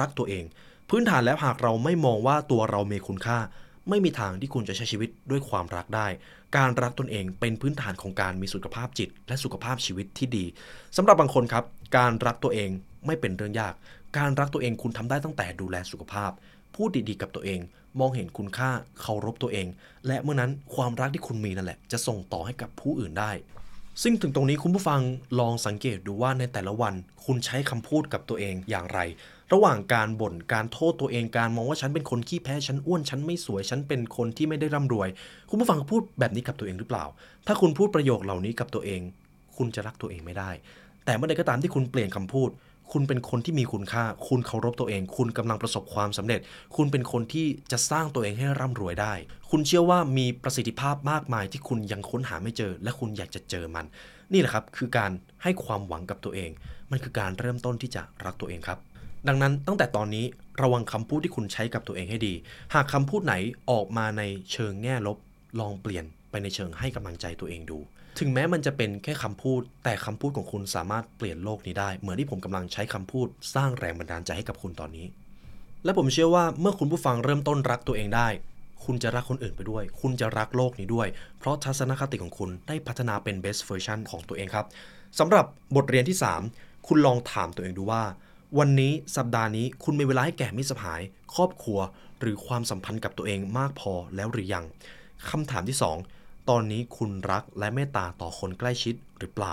[0.00, 0.44] รักตัวเอง
[0.90, 3.38] พื้นฐานแล้วหากเราไม่มองว่าตัวเรามีคุณค่า
[3.88, 6.06] ไม่มีทางที่คุณจะใช้ชีวิตด้วยความรักได้
[6.56, 10.44] การรักตนเองเป็นพื้นฐานของการมีสุขภาพจิต และสุขภาพชีวิตที่ดี
[10.96, 11.64] สำหรับบางคนครับ
[11.96, 12.70] การรักตัวเอง
[13.06, 13.74] ไม่เป็นเรื่องยาก
[14.18, 16.30] การรักตัวเองคุณทำได้ตั้งแต่ดูแลสุขภาพ
[16.74, 17.60] พูดดีๆกับตัวเอง
[18.00, 19.66] มองเห็นคุณค่าเคารพตัวเอง
[20.06, 23.32] และเมื่อนั้นความรักที่คุณมีนั่นแหละ จะส่งต่อให้กับผู้อื่นได้
[24.02, 25.00] ซึ่งถึงตรงนี้คุณผู้ฟัง
[25.40, 29.00] ลองสังเกตดูว่าในแต่ละวัน คุณใช้คำพูดกับตัวเองอย่างไร
[29.52, 35.08] ระหว่างการบ่นการโทษตัวเองการมองว่าฉันเป็นคนขี้แพ้ฉันอ้วนฉันไม่สวยฉันเป็นคนที่ไม่ได้ร่ำรวย
[35.50, 37.04] คุณผู้ฟังพูดแบบนี้กับตัวเองหรือเปล่า
[37.46, 39.00] ถ้าคุณพูดประโยคเหล่านี้กับตัวเอง
[39.56, 40.50] คุณจะรักตัวเองไม่ได้
[41.04, 42.50] แต่เมื่อใดก็ตามที่คุณเปลี่ยนคำพูด
[42.92, 46.40] คุณเป็นคนที่มีคุณค่า คุณเคารพตัวเอง คุณกำลังประสบความสำเร็จ
[46.76, 49.14] คุณเป็นคนที่จะสร้างตัวเองให้ร่ำรวยได้
[49.50, 53.84] คุณเชื่อว่ามีประสิทธิภาพมากมายที่คุณยังค้นหาไม่เจอ และคุณอยากจะเจอมัน
[54.32, 55.10] นี่แหละครับ คือการ
[55.42, 56.50] ให้ความหวังกับตัวเอง
[56.90, 58.78] มันคือการเริ่มต้นที่จะรักตัวเองครับ
[59.28, 60.24] ดังนั้นตั้งแต่ตอนนี้
[60.62, 62.34] ระวังคำพูดที่คุณใช้กับตัวเองให้ดี
[62.74, 63.34] หากคำพูดไหน
[63.70, 64.22] ออกมาใน
[64.52, 65.18] เชิงแง่ลบ
[65.60, 67.78] ลองเปลี่ยนไปในเชิงให้กำลังใจตัวเองดู
[68.18, 75.06] ถึงแม้มันจะเป็นแค่คำพูด แต่คำพูดของคุณสามารถเปลี่ยนโลกนี้ได้ เหมือนที่ผมกำลังใช้คำพูด สร้างแรงบันดาลใจให้กับคุณตอนนี้
[75.84, 78.28] และผมเชื่อว่าเมื่อคุณผู้ฟังเริ่มต้นรักตัวเองได้
[78.84, 84.66] คุณจะรักคนอื่นไปด้วย คุณจะรักโลกนี้ด้วย เพราะทัศนคติของคุณได้พัฒนาเป็น best version ของตัวเองครับ
[85.18, 85.44] สำหรับ
[85.76, 86.18] บทเรียนที่
[86.52, 88.02] 3 คุณลองถามตัวเองดูว่า
[88.58, 91.00] วันนี้สัปดาห์นี้คุณมีเวลาให้แก่มิตรสหาย
[91.34, 91.78] ครอบครัว
[92.20, 94.64] หรือความสัมพันธ์กับตัวเองมากพอแล้วหรือยัง
[95.30, 96.15] คำถามที่ 2
[96.48, 99.52] ตอนนี้คุณรักและเมตตาต่อคนใกล้ชิดหรือเปล่า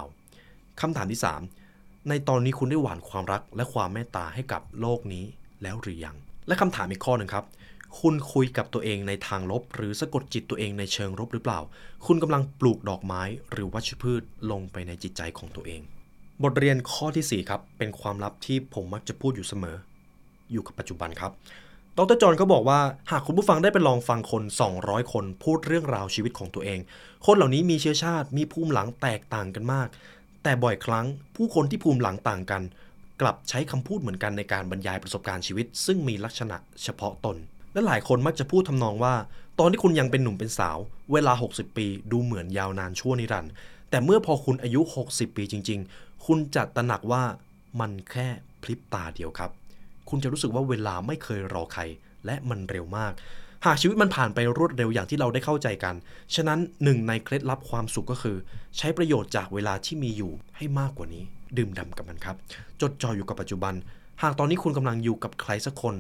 [0.82, 1.22] คำถามที่
[1.64, 5.26] 3 ในตอนนี้คุณได้หว่านความรักและความเมตตาให้กับโลกนี้
[5.62, 6.16] แล้วหรือยัง
[6.48, 7.46] และคำถามอีกข้อหนึ่งครับ
[8.00, 11.60] คุณคุยกับตัวเองในทางลบ หรือสะกดจิตตัวเองในเชิงลบหรือเปล่า
[12.06, 15.82] คุณกำลังปลูกดอกไม้หรือวัชพืชลงไปในจิตใจของตัวเอง
[16.44, 19.76] บทเรียนข้อทีสี่4 ครับ เป็นความลับที่ผมมักจะพูดอยู่เสมอ
[20.52, 21.32] อยู่กับปัจจุบันครับ
[21.98, 22.80] ดรจอห์นก็บอกว่า
[23.12, 24.44] หากคุณผู้ฟังได้ไปลองฟังคน
[24.78, 26.80] 200 คนพูดเรื่องราวชีวิตของตัวเอง
[27.26, 29.88] คนเหล่านี้มีเชื้อชาติมีภูมิหลังแตกต่างกันมาก
[30.44, 32.62] แต่บ่อยครั้งผู้คนที่ภูมิหลังต่างกัน
[33.22, 37.38] กลับใช้คำพูดเหมือนกันในการบรรยายประสบการณ์ชีวิต ซึ่งมีลักษณะเฉพาะตน
[37.74, 39.16] และหลายคนมักจะพูดทำนองว่า
[39.60, 40.78] ตอนที่คุณยังเป็นหนุ่มเป็นสาว
[41.12, 43.52] เวลา 60 ปีดูเหมือนยาวนานชั่วนิรันดร์
[43.90, 47.24] แต่เมื่อพอคุณอายุ 60 ปีจริง ๆ คุณจะตระหนักว่า
[47.80, 48.28] มันแค่
[48.62, 49.52] พลิบตาเดียวครับ
[50.16, 51.82] คุณจะรู้สึกว่าเวลาไม่เคยรอใคร
[52.26, 53.14] และมันเร็วมาก
[53.66, 55.96] หากชีวิตมันผ่านไปรวดเร็วอย่างที่เราได้เข้าใจกัน
[56.36, 58.38] ฉะนั้นหนึ่งในเคล็ดลับความสุขก็คือ
[58.78, 61.24] ใช้ประโยชน์จากเวลาที่มีอยู่ให้มากกว่านี้
[61.58, 62.36] ดื่มด่ำกับมันครับ
[62.82, 63.74] จดจ่ออยู่กับปัจจุบัน
[64.22, 65.96] หากตอนนี้คุณกำลังอยู่กับใครสักคน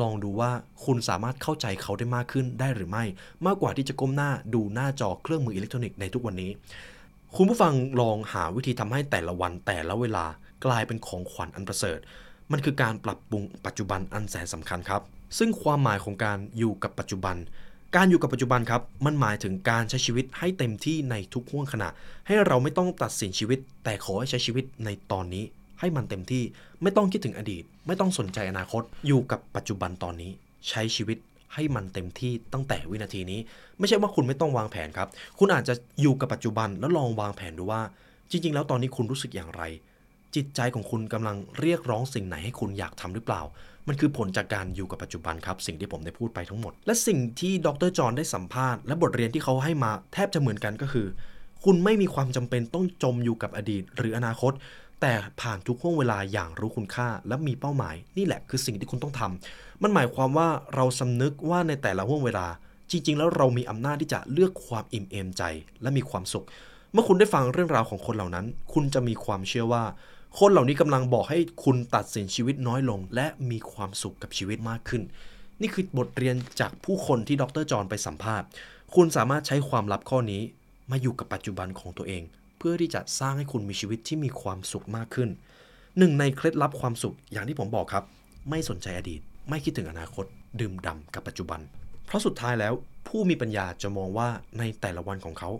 [0.00, 0.50] ลองดูว่า
[0.84, 3.04] คุณสามารถเข้าใจเขาได้มากขึ้นได้หรือไม่
[3.46, 6.50] มากกว่าที่จะก้มหน้าดูหน้าจอเครื่องมืออิเล็กทรอนิกส์ในทุกวันนี้
[7.36, 10.26] คุณผู้ฟังลองหาวิธีทำให้แต่ละวันแต่ละเวลา
[10.64, 11.98] กลายเป็นของขวัญอันประเสริฐ
[12.52, 15.02] มันคือการปรับปรุงปัจจุบันอันแสนสำคัญครับ
[15.38, 17.36] ซึ่งความหมายของการอยู่กับปัจจุบัน
[17.96, 21.88] การอยู่กับปัจจุบันครับ มันหมายถึงการใช้ชีวิตให้เต็มที่ในทุกห่วงขณะ
[22.26, 25.44] ให้เราไม่ต้องตัดสินชีวิต แต่ขอให้ใช้ชีวิตในตอนนี้
[25.80, 26.42] ให้มันเต็มที่
[26.82, 30.30] ไม่ต้องคิดถึงอดีต ไม่ต้องสนใจอนาคต อยู่กับปัจจุบันตอนนี้
[30.68, 31.18] ใช้ชีวิต
[31.54, 33.40] ให้มันเต็มที่ตั้งแต่วินาทีนี้
[33.78, 37.82] ไม่ใช่ว่าคุณไม่ต้องวางแผนครับ คุณอาจจะอยู่กับปัจจุบันแล้วลองวางแผนดูว่า
[38.30, 39.62] จริง ๆ แล้วตอนนี้คุณรู้สึกอย่างไร
[40.36, 43.42] จิตใจของคุณกำลังเรียกร้องสิ่งไหนให้คุณอยากทำหรือเปล่า
[43.88, 51.06] มันคือผลจากการอยู่กับปัจจุบันครับ สิ่งที่ผมได้พูดไปทั้งหมด และสิ่งที่ดรจอห์นได้สัมภาษณ์และบทเรียนที่เขาให้มาแทบจะเหมือนกันก็คือ
[51.64, 54.52] คุณไม่มีความจำเป็นต้องจมอยู่กับอดีต หรืออนาคต
[55.00, 62.46] แต่ผ่านทุกห่วงเวลาอย่างรู้คุณค่า และมีเป้าหมาย นี่แหละคือสิ่งที่คุณต้องทำมันหมายความว่าเราสำนึกว่าในแต่ละห่วงเวลา
[62.90, 65.42] จริง ๆ แล้วเรามีอำนาจที่จะเลือกความอิ่มเอมใจ
[65.82, 66.46] และมีความสุข
[66.92, 69.84] เมื่อคุณได้ฟังเรื่องราวของคนเหล่านั้น คุณจะมีความเชื่อว่า
[70.40, 75.02] คนเหล่านี้กำลังบอกให้คุณตัดสินชีวิตน้อยลง และมีความสุขกับชีวิตมากขึ้น
[75.60, 78.46] นี่คือบทเรียนจากผู้คนที่ดรจอห์นไปสัมภาษณ์
[78.94, 80.42] คุณสามารถใช้ความลับข้อนี้
[80.90, 82.22] มาอยู่กับปัจจุบันของตัวเอง
[82.58, 85.28] เพื่อที่จะสร้างให้คุณมีชีวิตที่มีความสุขมากขึ้น
[85.98, 88.04] หนึ่งในเคล็ดลับความสุขอย่างที่ผมบอกครับ
[88.50, 90.24] ไม่สนใจอดีต ไม่คิดถึงอนาคต
[90.60, 91.60] ดื่มด่ำกับปัจจุบัน
[92.06, 92.74] เพราะสุดท้ายแล้ว
[93.08, 95.50] ผู้มีปัญญาจะมองว่าในแต่ละวันของเขา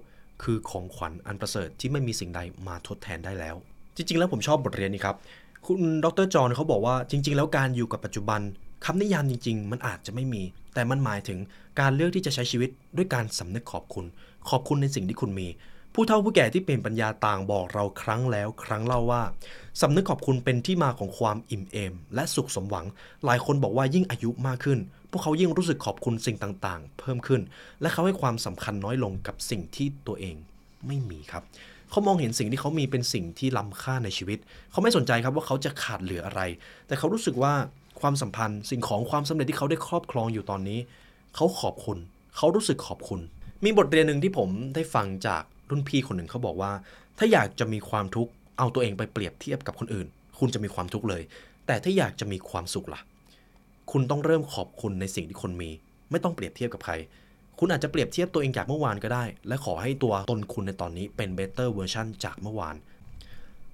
[0.42, 3.56] คือของขวัญอันประเสริฐที่ไม่มีสิ่งใดมาทดแทนได้แล้ว
[3.96, 5.16] จริง ๆ แล้วผมชอบบทเรียนนี้ครับ
[5.66, 8.40] คุณดรจอห์นเขาบอกว่าจริง ๆ แล้วการอยู่กับปัจจุบัน
[8.84, 10.42] คำนิยามจริง ๆ มันอาจจะไม่มี
[10.74, 11.38] แต่มันหมายถึง
[11.80, 14.04] การเลือกที่จะใช้ชีวิตด้วยการสำนึกขอบคุณ
[14.48, 15.48] ขอบคุณในสิ่งที่คุณมี
[15.94, 19.22] ผู้เฒ่าผู้แก่ที่เป็นปัญญาต่างบอกเราครั้งแล้ว ครั้งเล่าว่า
[19.80, 22.86] สำนึกขอบคุณเป็นที่มาของความอิ่มเอม และสุขสมหวัง
[23.24, 24.78] หลายคนบอกว่ายิ่งอายุมากขึ้น
[25.10, 27.40] พวกเขายิ่งรู้สึกขอบคุณสิ่งต่างๆ เพิ่มขึ้น
[27.80, 30.36] และเขาให้ความสำคัญน้อยลงกับสิ่งที่ตัวเอง
[30.86, 31.42] ไม่มีครับ
[31.94, 34.38] เขามองเห็นสิ่งที่เขามีเป็นสิ่งที่ล้ำค่าในชีวิต
[34.70, 36.40] เขาไม่สนใจครับว่าเขาจะขาดเหลืออะไร
[36.86, 37.54] แต่เขารู้สึกว่า
[38.00, 40.78] ความสัมพันธ์สิ่งของความสำเร็จที่เขาได้ครอบครองอยู่ตอนนี้
[41.34, 41.98] เขาขอบคุณ
[42.36, 43.20] เขารู้สึกขอบคุณ
[43.64, 46.72] มีบทเรียนหนึ่งที่ผมได้ฟังจากรุ่นพี่คนหนึ่งเขาบอกว่า
[47.18, 50.06] ถ้าอยากจะมีความทุกข์เอาตัวเองไปเปรียบเทียบกับคนอื่น
[50.38, 51.22] คุณจะมีความทุกข์เลย
[51.66, 53.00] แต่ถ้าอยากจะมีความสุขล่ะ
[53.92, 55.70] คุณต้องเริ่มขอบคุณในสิ่งที่คนมี
[56.10, 56.94] ไม่ต้องเปรียบเทียบกับใคร
[57.58, 62.76] คุณอาจจะเปรียบเทียบตัวเองจากเมื่อวานก็ได้ และขอให้ตัวตนคุณในตอนนี้เป็น better version จากเมื่อวาน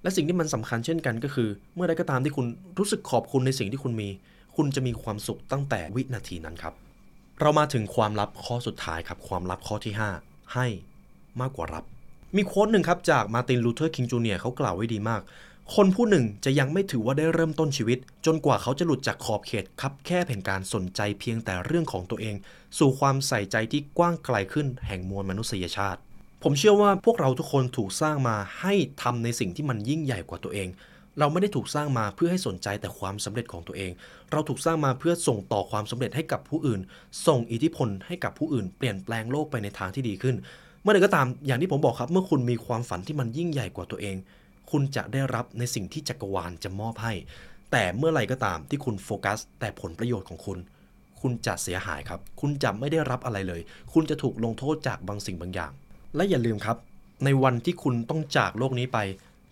[0.03, 2.47] และสิ่งที่มันสำคัญเช่นกันก็คือ เมื่อใดก็ตามที่คุณ
[2.79, 4.09] รู้สึกขอบคุณในสิ่งที่คุณมี
[4.57, 6.75] คุณจะมีความสุขตั้งแต่วินาทีนั้นครับ
[7.41, 10.67] เรามาถึงความลับข้อสุดท้ายครับ ความลับข้อที่ 5 ให้
[11.41, 11.85] มากกว่ารับ
[12.37, 15.21] มี quote หนึ่งครับจากมาร์ตินลูเทอร์คิงจูเนียร์เขากล่าวไว้ดีมาก
[15.77, 22.35] คนผู้หนึ่งจะยังไม่ถือว่าได้เริ่มต้นชีวิต จนกว่าเขาจะหลุดจากขอบเขตคับแคบแห่งการสนใจเพียงแต่เรื่องของตัวเอง
[22.79, 26.01] สู่ความใส่ใจที่กว้างไกลขึ้นแห่งมวลมนุษยชาติ
[26.43, 30.69] ผมเชื่อว่าพวกเราทุกคนถูกสร้างมาให้ทำในสิ่งที่มันยิ่งใหญ่กว่าตัวเอง
[31.19, 33.91] เราไม่ได้ถูกสร้างมาเพื่อให้สนใจแต่ความสำเร็จของตัวเอง
[34.31, 36.81] เราถูกสร้างมาเพื่อส่งต่อความสำเร็จให้กับผู้อื่น
[37.27, 40.37] ส่งอิทธิพลให้กับผู้อื่น เปลี่ยนแปลงโลกไปในทางที่ดีขึ้น
[40.83, 44.17] เมื่อใดก็ตามอย่างที่ผมบอกครับ เมื่อคุณมีความฝันที่มันยิ่งใหญ่กว่าตัวเอง
[44.71, 47.13] คุณจะได้รับในสิ่งที่จักรวาลจะมอบให้
[47.73, 50.59] แต่เมื่อไหร่ก็ตามที่คุณโฟกัส แต่ผลประโยชน์ของคุณ
[51.21, 53.61] คุณจะเสียหายครับ คุณจะไม่ได้รับอะไรเลย
[53.93, 55.73] คุณจะถูกลงโทษจากบางสิ่งบางอย่าง
[56.17, 56.77] และอย่าลืมครับ
[57.25, 58.99] ในวันที่คุณต้องจากโลกนี้ไป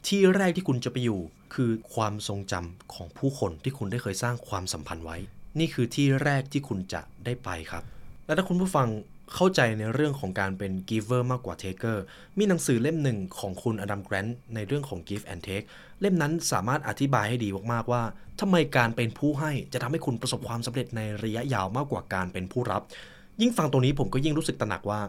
[0.08, 1.20] ที่แรกที่คุณจะไปอยู่
[1.54, 5.16] คือความทรงจำของผู้คนที่คุณได้เคยสร้างความสัมพันธ์ไว้
[5.58, 7.82] นี่คือที่แรกที่คุณจะได้ไปครับ
[8.26, 8.88] และถ้าคุณผู้ฟัง
[9.34, 11.98] เข้าใจในเรื่องของการเป็น giver มากกว่า taker
[12.38, 15.66] มีหนังสือเล่มหนึ่งของคุณอดัมแกรนต์ในเรื่องของ give and take
[16.00, 18.02] เล่มนั้นสามารถอธิบายให้ดีมากๆว่า
[18.40, 22.82] ทำไมการเป็นผู้ให้จะทำให้คุณประสบความสำเร็จในระยะยาวมากกว่าการเป็นผู้รับ
[23.40, 25.00] ยิ่งฟังตรงนี้ผมก็ยิ่งรู้สึกตระหนักว่า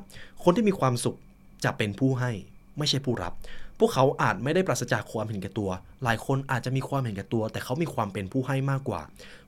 [0.43, 1.17] คนที่มีความสุข
[1.63, 2.31] จะเป็นผู้ให้
[2.77, 3.33] ไม่ใช่ผู้รับ
[3.79, 5.69] พวกเขาอาจไม่ได้ปราศจากความเห็นแก่ตัว
[6.03, 9.01] หลายคนอาจจะมีความเห็นแก่ตัว แต่เขามีความเป็นผู้ให้มากกว่า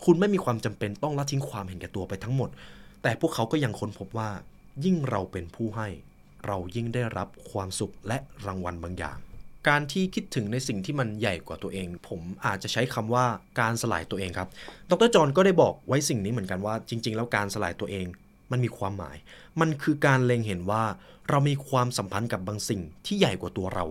[0.06, 2.50] คุณไม่มีความจำเป็นต้องละทิ้งความเห็นแก่ตัวไปทั้งหมด
[3.04, 4.30] แต่พวกเขาก็ยังค้นพบว่า
[4.86, 5.88] ยิ่งเราเป็นผู้ให้
[6.46, 9.18] เรายิ่งได้รับความสุขและรางวัลบางอย่าง
[9.68, 13.26] การที่คิดถึงในสิ่งที่มันใหญ่กว่าตัวเอง ผมอาจจะใช้คำว่า
[13.60, 14.50] การสลายตัวเองครับ
[14.90, 18.06] ดรจอห์นก็ได้บอกไว้สิ่งนี้เหมือนกันว่า จริง ๆ แล้วการสลายตัวเอง
[18.52, 19.18] มันมีความหมาย
[19.60, 20.84] มันคือการเล็งเห็นว่า
[21.30, 23.86] เรามีความสัมพันธ์กับบางสิ่งที่ใหญ่กว่าตัวเรา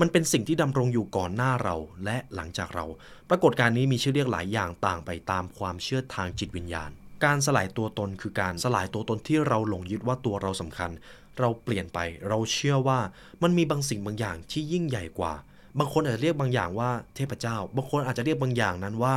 [0.00, 2.84] มันเป็นสิ่งที่ดำรงอยู่ก่อนหน้าเราและหลังจากเรา
[3.28, 6.90] ปรากฏการณ์นี้มีชื่อเรียกหลายอย่างต่างไปตามความเชื่อทางจิตวิญญาณ
[7.24, 10.90] การสลายตัวตนคือการสลายตัวตนที่เราหลงยึดว่าตัวเราสำคัญ
[11.38, 12.98] เราเปลี่ยนไปเราเชื่อว่า
[13.42, 15.32] มันมีบางสิ่งบางอย่างที่ยิ่งใหญ่กว่า
[15.78, 19.16] บางคนอาจจะเรียกบางอย่างว่าเทพเจ้า บางคนอาจจะเรียกบางอย่างนั้นว่า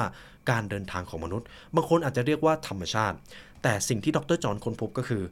[0.50, 3.18] การเดินทางของมนุษย์ บางคนอาจจะเรียกว่าธรรมชาติ
[3.64, 5.24] แต่สิ่งที่ดรจอห์นค้นพบก็คือ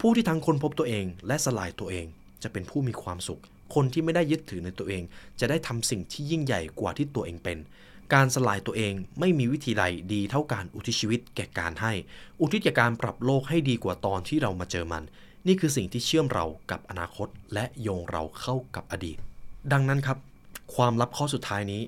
[0.00, 2.06] ผู้ที่ทั้งค้นพบตัวเองและสลายตัวเอง
[2.42, 3.40] จะเป็นผู้มีความสุข
[3.74, 5.02] คนที่ไม่ได้ยึดถือในตัวเอง
[5.40, 7.58] จะได้ทำสิ่งที่ยิ่งใหญ่กว่าที่ตัวเองเป็น
[8.14, 11.92] การสลายตัวเองไม่มีวิธีใดดีเท่าการอุทิศชีวิตแก่การให้
[12.40, 15.02] อุทิศแก่การปรับโลกให้ดีกว่าตอนที่เรามาเจอมัน
[15.46, 19.18] นี่คือสิ่งที่เชื่อมเรากับอนาคต และโยงเราเข้ากับอดีต
[19.72, 20.18] ดังนั้นครับ
[20.74, 21.82] ความลับข้อสุดท้ายนี้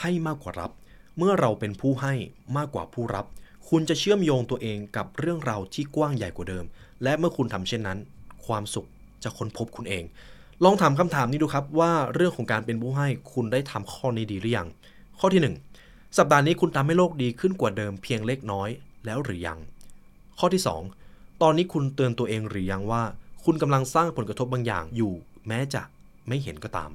[0.00, 0.70] ให้มากกว่ารับ
[1.18, 2.14] เมื่อเราเป็นผู้ให้
[2.56, 3.26] มากกว่าผู้รับ
[3.68, 6.64] คุณจะเชื่อมโยงตัวเองกับเรื่องราวที่กว้างใหญ่กว่าเดิม
[7.02, 7.98] และเมื่อคุณทำเช่นนั้น
[8.46, 8.86] ความสุข
[9.22, 10.04] จะค้นพบคุณเอง
[10.64, 14.68] ลองถามคำถามนี้ดูครับว่าเรื่องของการเป็นผู้ให้คุณได้ทำข้อนี้ดีหรือยัง
[15.20, 18.68] ข้อที่ 1 สัปดาห์นี้คุณทำให้โลกดีขึ้นกว่าเดิมเพียงเล็กน้อย
[19.04, 19.58] แล้วหรือยัง
[20.38, 20.62] ข้อที่
[21.00, 23.02] 2 ตอนนี้คุณเตือนตัวเองหรือยังว่า
[23.44, 25.12] คุณกำลังสร้างผลกระทบบางอย่างอยู่
[25.46, 25.82] แม้จะ
[26.28, 26.90] ไม่เห็นก็ตาม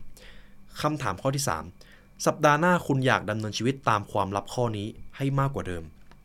[0.81, 1.43] คำถามข้อที่
[1.83, 5.83] 3 สัปดาห์หน้าคุณอยากดำเนินชีวิตตามความลับข้อนี้ให้มากกว่าเดิม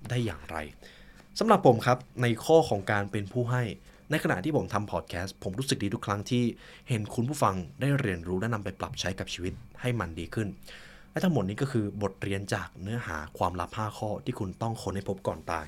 [0.09, 0.57] ได้อย่างไร
[1.38, 3.62] สำหรับผมครับในข้อของการเป็นผู้ให้
[4.11, 6.44] ในขณะที่ผมทำพอดแคสต์ผมรู้สึกดีทุกครั้งที่
[6.88, 10.48] เห็นคุณผู้ฟังได้เรียนรู้และนำไปปรับใช้กับชีวิตให้มันดีขึ้น
[11.14, 15.66] และทั้งหมดนี้ก็คือบทเรียนจากเนื้อหาความลับ 5 ข้อที่คุณต้องค้นให้พบก่อนตาย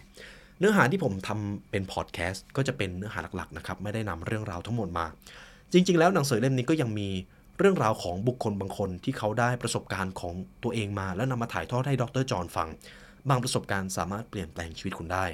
[0.58, 5.06] เนื้อหาที่ผมทำเป็นพอดแคสต์ก็จะเป็นเนื้อหาหลักๆนะครับไม่ได้นำเรื่องราวทั้งหมดมา
[5.72, 7.08] จริง ๆ แล้วหนังสือเล่มนี้ก็ยังมี
[7.58, 12.68] เรื่องราวของบุคคลบางคนที่เขาได้ประสบการณ์ของตัวเองมา แล้วนำมาถ่ายทอดให้ดร.จอห์นฟัง
[13.28, 15.24] บางประสบการณ์สามารถเปลี่ยนแปลงชีวิตคุณได้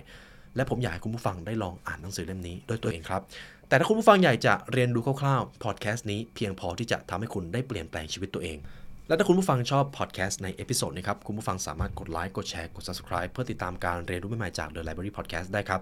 [0.57, 3.23] และผมอยากให้คุณผู้ฟังได้ลองอ่านหนังสือเล่มนี้ด้วยตัวเองครับ
[3.69, 8.59] แต่ถ้าคุณผู้ฟังอยากจะเรียนรู้คร่าวๆพอดแคสต์นี้เพียงพอที่จะทำให้คุณได้เปลี่ยนแปลงชีวิตตัวเอง
[9.09, 15.81] และถ้าคุณผู้ฟังชอบพอดแคสต์ใน episode นี้ครับ คุณผู้ฟังสามารถกดไลค์ กดแชร์ กด subscribe เพื่อติดตามการเรียนรู้ใหม่ๆจาก The Library Podcast ได้ครับ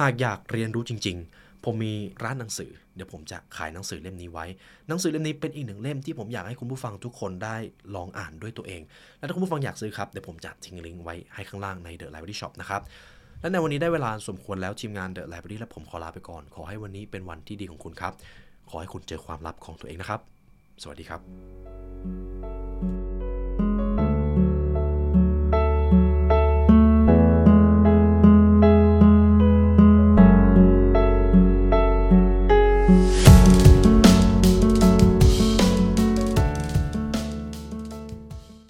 [0.00, 4.46] หากอยากเรียนรู้จริง ๆ ผมมีร้านหนังสือ เดี๋ยวผมจะขายหนังสือเล่มนี้ไว้
[4.88, 7.56] หนังสือเล่มนี้เป็นอีกหนึ่งเล่มที่ผมอยากให้คุณผู้ฟังทุกคนได้
[7.94, 8.82] ลองอ่านด้วยตัวเอง
[9.18, 12.82] และถ้าคุณผู้ฟังอยากซื้อครับ เดี๋ยวผมจะทิ้งลิงก์ไว้ให้ข้างล่างใน The Library Shop นะครับ
[13.40, 18.12] และในวันนี้ได้เวลาสมควรแล้วทีมงาน The Library และผมขอลาไปก่อน ขอให้วันนี้เป็นวันที่ดีของคุณครับ
[18.70, 20.20] ขอให้คุณเจอความลับของตัวเองนะครับ
[20.82, 22.59] สวัสดีครับ